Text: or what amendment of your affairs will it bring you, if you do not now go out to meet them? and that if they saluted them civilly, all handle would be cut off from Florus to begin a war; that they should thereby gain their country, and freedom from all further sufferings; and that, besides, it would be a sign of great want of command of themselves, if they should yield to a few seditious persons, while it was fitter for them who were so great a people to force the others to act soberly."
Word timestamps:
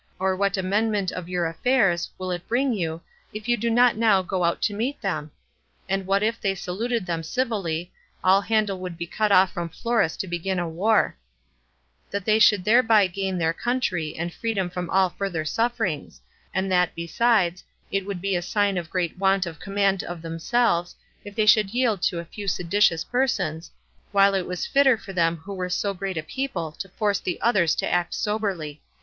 or 0.17 0.35
what 0.35 0.57
amendment 0.57 1.11
of 1.11 1.29
your 1.29 1.45
affairs 1.45 2.09
will 2.17 2.31
it 2.31 2.47
bring 2.47 2.73
you, 2.73 2.99
if 3.35 3.47
you 3.47 3.55
do 3.55 3.69
not 3.69 3.95
now 3.95 4.19
go 4.23 4.43
out 4.43 4.59
to 4.59 4.73
meet 4.73 4.99
them? 4.99 5.29
and 5.87 6.07
that 6.07 6.23
if 6.23 6.41
they 6.41 6.55
saluted 6.55 7.05
them 7.05 7.21
civilly, 7.21 7.91
all 8.23 8.41
handle 8.41 8.79
would 8.79 8.97
be 8.97 9.05
cut 9.05 9.31
off 9.31 9.51
from 9.53 9.69
Florus 9.69 10.17
to 10.17 10.27
begin 10.27 10.57
a 10.57 10.67
war; 10.67 11.15
that 12.09 12.25
they 12.25 12.39
should 12.39 12.63
thereby 12.63 13.05
gain 13.05 13.37
their 13.37 13.53
country, 13.53 14.15
and 14.17 14.33
freedom 14.33 14.71
from 14.71 14.89
all 14.89 15.07
further 15.11 15.45
sufferings; 15.45 16.19
and 16.51 16.71
that, 16.71 16.95
besides, 16.95 17.63
it 17.91 18.03
would 18.03 18.21
be 18.21 18.35
a 18.35 18.41
sign 18.41 18.79
of 18.79 18.89
great 18.89 19.19
want 19.19 19.45
of 19.45 19.59
command 19.59 20.03
of 20.05 20.23
themselves, 20.23 20.95
if 21.23 21.35
they 21.35 21.45
should 21.45 21.75
yield 21.75 22.01
to 22.01 22.17
a 22.17 22.25
few 22.25 22.47
seditious 22.47 23.03
persons, 23.03 23.69
while 24.11 24.33
it 24.33 24.47
was 24.47 24.65
fitter 24.65 24.97
for 24.97 25.13
them 25.13 25.37
who 25.37 25.53
were 25.53 25.69
so 25.69 25.93
great 25.93 26.17
a 26.17 26.23
people 26.23 26.71
to 26.71 26.89
force 26.89 27.19
the 27.19 27.39
others 27.39 27.75
to 27.75 27.87
act 27.87 28.15
soberly." 28.15 28.81